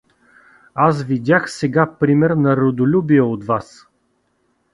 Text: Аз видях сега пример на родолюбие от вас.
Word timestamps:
Аз 0.75 1.03
видях 1.03 1.51
сега 1.51 1.95
пример 1.99 2.29
на 2.29 2.57
родолюбие 2.57 3.21
от 3.21 3.43
вас. 3.43 3.87